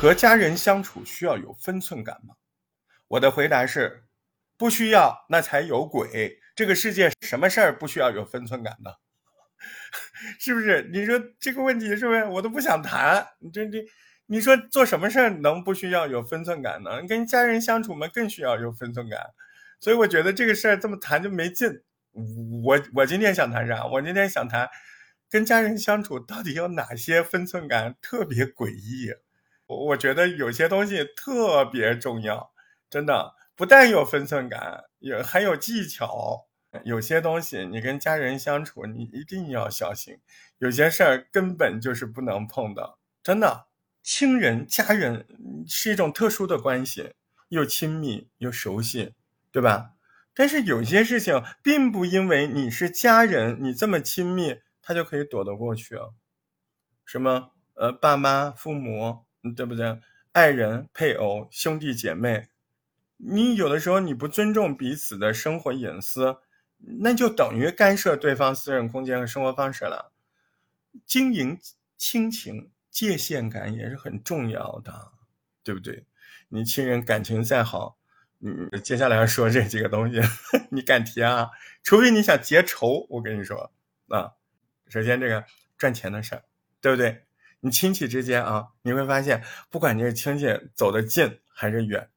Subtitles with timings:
[0.00, 2.34] 和家人相处需要有分寸感吗？
[3.08, 4.04] 我的回答是，
[4.56, 6.38] 不需要，那才有鬼。
[6.54, 8.92] 这个世界什么事儿不需要有分寸感呢？
[10.38, 10.88] 是不是？
[10.92, 12.24] 你说这个问题是不是？
[12.24, 13.26] 我都不想谈。
[13.40, 13.84] 你这这，
[14.26, 17.02] 你说做什么事儿能不需要有分寸感呢？
[17.08, 19.20] 跟家人相处嘛，更需要有分寸感。
[19.80, 21.82] 所以我觉得这个事儿这么谈就没劲。
[22.64, 23.86] 我我今天想谈啥？
[23.86, 24.68] 我今天想谈，
[25.30, 29.12] 跟家人相处到底有哪些分寸感特别诡异？
[29.66, 32.52] 我觉得有些东西特别重要，
[32.88, 36.46] 真的不但有分寸感，也还有技巧。
[36.84, 40.18] 有些东西你跟家人相处，你一定要小心。
[40.58, 43.66] 有些事儿根本就是不能碰的，真的。
[44.02, 45.26] 亲人、家人
[45.66, 47.12] 是一种特殊的关系，
[47.48, 49.14] 又亲密又熟悉，
[49.50, 49.92] 对吧？
[50.38, 56.10] 但是有些事情并不因为你是家人，你这么亲密，他就可以躲得过去啊。
[57.04, 59.24] 什么呃，爸妈、父母。
[59.56, 60.00] 对不对？
[60.32, 62.48] 爱人、配偶、兄弟姐妹，
[63.18, 66.38] 你有的时候你不尊重彼此的生活隐私，
[67.00, 70.12] 那就等于干涉对方私人空间和生活方式了。
[71.06, 71.58] 经营
[71.96, 75.12] 亲情界限感也是很重要的，
[75.62, 76.04] 对不对？
[76.48, 77.96] 你亲人感情再好，
[78.40, 80.20] 嗯，接下来要说这几个东西，
[80.70, 81.50] 你敢提啊？
[81.82, 83.72] 除非你想结仇，我跟你说
[84.08, 84.30] 啊。
[84.88, 85.44] 首先这个
[85.76, 86.42] 赚钱的事儿，
[86.80, 87.24] 对不对？
[87.60, 92.08] 你亲戚之间啊，你会发现，不管你是亲戚走得近还是远，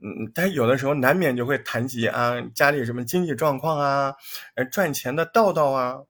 [0.00, 4.14] 嗯，但有的时候难免就会谈及啊，家里什么经济状况啊，
[4.54, 6.02] 呃，赚钱的道道啊。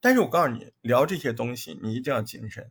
[0.00, 2.70] 但是我告诉你，聊这些东西你一定要谨慎，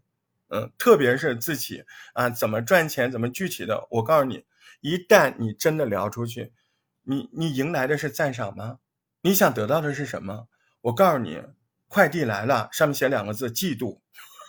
[0.54, 4.46] 嗯，特别是自己啊，怎么赚钱，怎么具体的，我告诉你，
[4.82, 6.54] 一旦你真的聊出去，
[7.02, 8.78] 你你迎来的是赞赏吗？
[9.22, 10.48] 你想得到的是什么？
[10.82, 11.42] 我告诉你，
[11.88, 14.02] 快递来了，上面写两个字：嫉妒。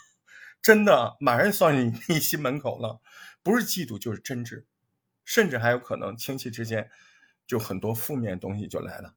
[0.60, 3.00] 真的，马上送你你心门口了，
[3.42, 4.64] 不是嫉妒就是真挚，
[5.24, 6.90] 甚至还有可能亲戚之间
[7.46, 9.14] 就很多负面东西就来了。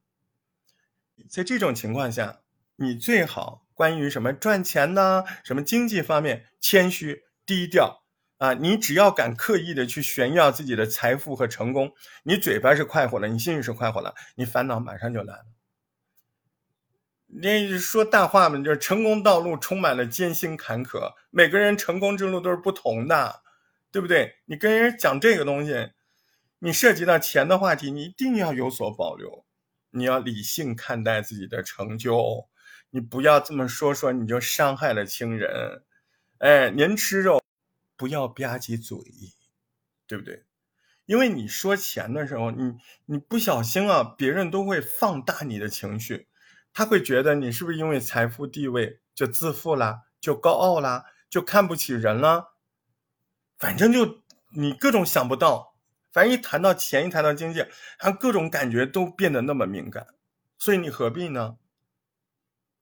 [1.28, 2.40] 在这种情况下，
[2.76, 8.02] 你最好关于什么赚钱呢，什么经济方面谦虚低调
[8.38, 11.92] 啊，你只要敢刻意的去炫耀自己的财富和成功，
[12.24, 15.44] 你嘴巴是快活了，你心里是快活了，你烦恼马上就来了。
[17.28, 23.42] 那说大话嘛，就是成功道路充满了艰辛坎坷，每个人成功之路都是不同的，
[23.92, 24.38] 对不对？
[24.46, 25.90] 你跟人讲这个东西，
[26.58, 29.44] 你涉及到钱的话题，你一定要有所保留，
[29.92, 32.48] 你要理性看待自己的成就，
[32.90, 35.84] 你不要这么说说你就伤害了亲人。
[36.38, 37.42] 哎，您吃肉
[37.96, 38.98] 不要吧唧嘴，
[40.06, 40.44] 对不对？
[41.06, 42.74] 因为你说钱的时候，你
[43.06, 46.28] 你不小心啊，别人都会放大你的情绪。
[46.72, 52.54] 他会觉得你是不是因为财富地位就自负了，就高傲了，就看不起人了？
[53.58, 54.22] 反正就
[54.54, 55.74] 你各种想不到，
[56.12, 57.64] 反正一谈到钱，一谈到经济，
[57.98, 60.06] 他各种感觉都变得那么敏感。
[60.58, 61.56] 所以你何必呢？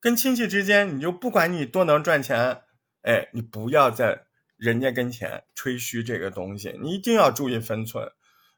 [0.07, 2.63] 跟亲戚之间，你就不管你多能赚钱，
[3.03, 8.09] 哎，你不要在人家跟前吹嘘这个东西，你一定要注意分寸，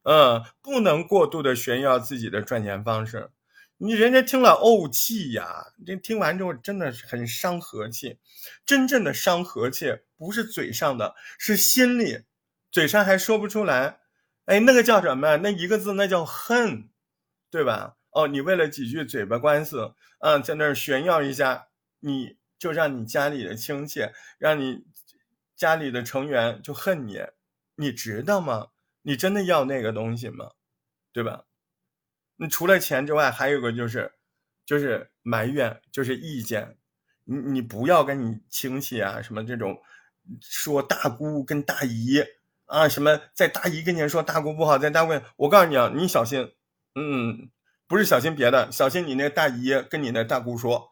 [0.02, 3.30] 嗯，不能过度的炫耀自己的赚钱方式。
[3.78, 8.18] 你人家听了怄气呀，这听完之后真的是很伤和气。
[8.66, 9.86] 真正的伤和气
[10.18, 12.24] 不是嘴上的，是心里，
[12.70, 14.00] 嘴上还说不出来。
[14.44, 15.38] 哎，那个叫什么？
[15.38, 16.90] 那一个字，那叫恨，
[17.50, 17.94] 对吧？
[18.18, 21.68] 哦，你为了几句嘴巴官司，啊，在那儿炫耀一下，
[22.00, 24.08] 你就让你家里的亲戚，
[24.38, 24.84] 让你
[25.54, 27.20] 家里的成员就恨你，
[27.76, 28.70] 你知道吗？
[29.02, 30.50] 你真的要那个东西吗？
[31.12, 31.44] 对吧？
[32.38, 34.14] 你除了钱之外，还有个就是，
[34.66, 36.76] 就是埋怨，就是意见。
[37.22, 39.80] 你你不要跟你亲戚啊什么这种，
[40.40, 42.24] 说大姑跟大姨
[42.66, 46.52] 啊什么，在大姨跟前说大姑不好，在大姑，我告诉你啊，你小心，
[46.96, 47.48] 嗯，
[47.88, 50.90] 不是小心别的，小心你那大姨跟你那大姑说，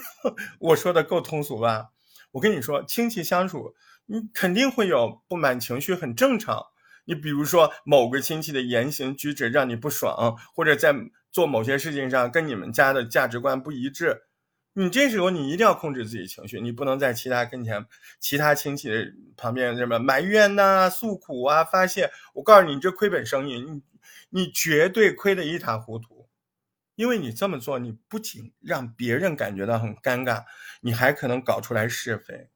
[0.58, 1.90] 我说的够通俗吧？
[2.32, 3.74] 我跟你说，亲戚相处，
[4.06, 6.68] 你肯定会有不满情绪，很正常。
[7.04, 10.94] 你比如说某个亲戚的言行举止让你不爽，或者在
[11.30, 14.22] 做某些事情上跟你们家的价值观不一致，
[14.72, 17.84] 你这时候你一定要控制自己情绪，你不能在其他跟前、
[18.18, 22.10] 其他亲戚的旁边什么埋怨呐、诉苦啊、发泄。
[22.34, 23.82] 我告诉你，你这亏本生意，你
[24.30, 26.19] 你绝对亏得一塌糊涂，
[27.00, 30.44] 因为你这么做，你不仅让别人感觉到很尴尬，
[30.82, 32.50] 你还可能搞出来是非。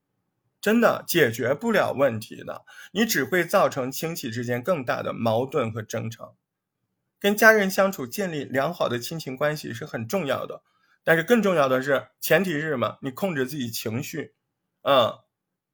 [0.60, 6.36] 真的解决不了问题的，你只会造成亲戚之间更大的矛盾和争吵。
[7.18, 10.62] 跟家人相处，建立良好的亲情关系是很重要的。
[11.02, 12.98] 但是更重要的是，前提是什么？
[13.00, 14.34] 你控制自己情绪，
[14.82, 15.20] 嗯，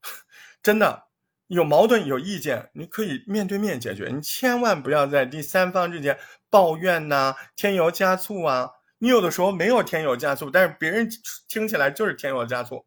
[0.63, 1.09] 真的
[1.55, 6.17] 有矛盾有意见，你可以面对面解决，你千万不要在第三方之间
[6.49, 8.71] 抱怨呐、添油加醋啊。
[8.99, 11.09] 你有的时候没有添油加醋，但是别人
[11.49, 12.87] 听起来就是添油加醋，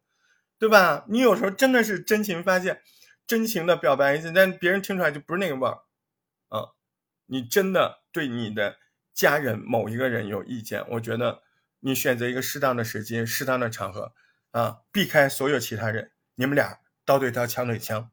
[0.58, 1.04] 对吧？
[1.08, 2.80] 你有时候真的是真情发泄，
[3.26, 5.82] 真情的表白一次，但别人听出来就不是那个味儿，
[6.48, 6.70] 啊，
[7.26, 8.76] 你真的对你的
[9.12, 11.42] 家人某一个人有意见，我觉得
[11.80, 14.14] 你选择一个适当的时机、适当的场合，
[14.52, 18.10] 啊，避开所有其他人，你们俩刀对刀、枪对枪，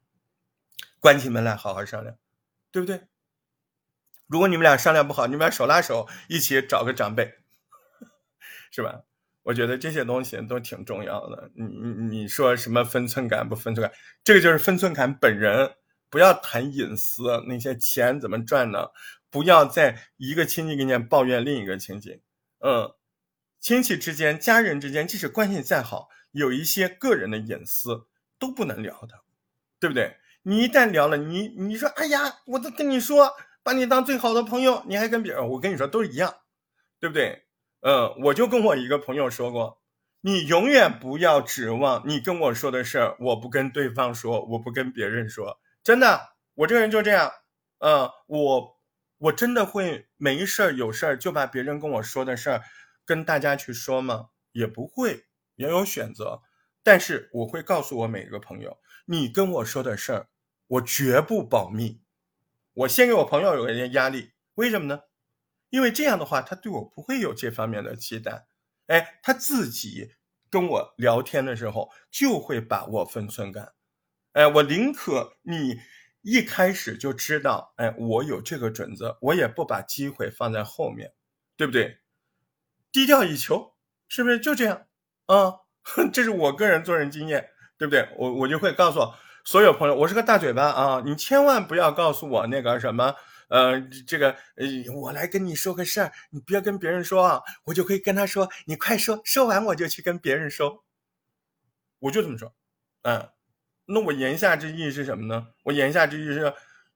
[1.01, 2.15] 关起门来好好商量，
[2.71, 3.01] 对不对？
[4.27, 7.39] 如果你们俩商量不好，你们俩手拉手一起找个长辈。
[8.71, 9.01] 是吧？
[9.43, 11.51] 我觉得这些东西都挺重要的。
[11.55, 13.93] 你你你说什么分寸感不分寸感？
[14.23, 15.75] 这个就是分寸感本人。
[16.09, 18.89] 不要谈隐私，那些钱怎么赚呢？
[19.29, 22.21] 不要在一个亲戚跟前抱怨另一个亲戚。
[22.59, 22.93] 嗯，
[23.61, 28.07] 亲戚之间、家人之间，即使关系再好，有一些个人的隐私
[28.37, 29.21] 都不能聊的，
[29.79, 30.17] 对不对？
[30.43, 33.33] 你一旦聊了，你你说，哎呀，我都跟你说，
[33.63, 36.33] 把你当最好的朋友，你还跟别人，我跟你说都一样，
[36.99, 37.43] 对不对？
[37.81, 39.81] 嗯，我就跟我一个朋友说过，
[40.21, 47.31] 你永远不要指望你跟我说的事儿，我不跟对方说，我不跟别人说，真的，我这个人就这样。
[47.79, 48.79] 嗯，我
[49.17, 52.61] 我真的会没事儿有事儿就把别人跟我说的事儿
[53.05, 54.29] 跟大家去说吗？
[54.51, 56.41] 也不会，也有选择，
[56.83, 60.27] 但是我会告诉我每一个朋友，你跟我说的事儿，
[60.71, 62.01] 我绝不保密。
[62.73, 65.01] 我先给我朋友有一点压力，为什么呢？
[65.69, 68.45] 因为这样的话，他对我不会有这方面的期待，
[68.87, 70.13] 哎，他自己
[70.49, 73.73] 跟我聊天的时候就会把握分寸感，
[74.31, 75.79] 哎，我宁可你
[76.21, 81.13] 一开始就知道，哎，我有这个准则，我也不把机会放在后面，
[81.57, 81.99] 对不对？
[82.93, 83.75] 低调以求，
[84.07, 84.87] 是不是就这样？
[85.25, 85.59] 啊，
[86.13, 88.07] 这是我个人做人经验，对不对？
[88.17, 93.15] 我我就会告诉我所有朋友，我是个大嘴巴啊，你千万不要告诉我那个什么。
[93.49, 94.65] 呃，这个呃，
[94.95, 100.85] 我来跟你说个事儿，你别跟别人说啊，我就可以跟他说，你快说，说完我就去跟别人说，
[101.99, 102.53] 我就这么说，
[103.01, 103.27] 嗯，
[103.87, 105.47] 那我言下之意是什么呢？
[105.63, 106.53] 我言下之意是，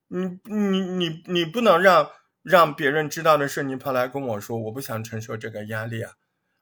[0.07, 2.09] 你你你你不能让
[2.41, 6.13] 让别人知道的事，你跑来跟我说，我不想承受这个压力啊，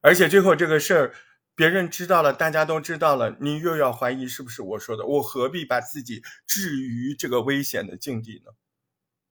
[0.02, 1.14] 而且最后这个事儿
[1.56, 8.52] 别人知道了，大家都知道了，你又要怀疑是不是我说的，我何必把自己置于这个危险的境地呢？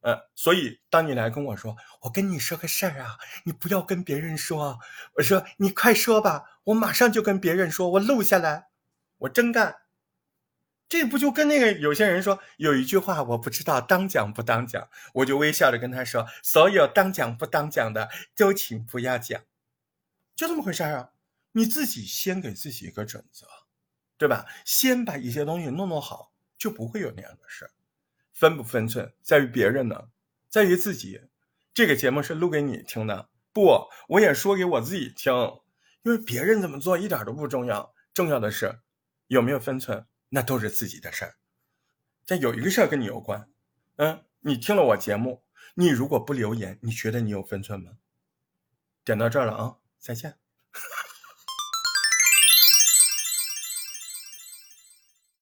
[0.05, 4.81] 嗯，所以当你来跟我说，我跟你说个事儿啊，你不要跟别人说。
[5.15, 8.67] 我说你快说吧，我马上就跟别人说，我录下来，
[9.19, 9.77] 我真干。
[10.89, 19.41] 这不就跟那个有些人说有一句话我不知道当讲不当讲，我就微笑着跟他说，所有当讲不当讲的都请不要讲，
[20.35, 21.11] 就这么回事儿啊。
[21.53, 23.47] 你自己先给自己一个准则，
[24.17, 24.47] 对吧？
[24.65, 27.71] 先把一些东西弄弄好，就不会有那样的事儿。
[28.33, 30.09] 分不分寸在于别人呢，
[30.49, 31.29] 在于自己。
[31.75, 35.33] 这个节目是录给你听的，不，我也说给我自己听。
[36.03, 38.81] 因为别人怎么做一点都不重要，重要的是
[39.29, 41.37] 有没有分寸，那都是自己的事儿。
[42.27, 43.49] 但有一个事儿跟你有关，
[43.97, 45.45] 嗯，你听了我节目，
[45.75, 47.93] 你如果不留言，你觉得你有分寸吗？
[49.05, 50.42] 点到这儿了啊，再见。